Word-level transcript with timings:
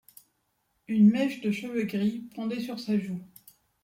Une 0.87 1.11
mèche 1.11 1.41
de 1.41 1.51
cheveux 1.51 1.83
gris 1.83 2.27
pendait 2.33 2.59
sur 2.59 2.79
sa 2.79 2.97
joue. 2.97 3.21